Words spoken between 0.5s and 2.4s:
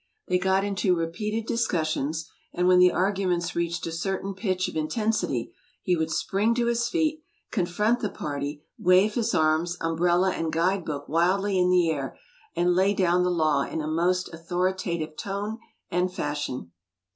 into repeated discussions,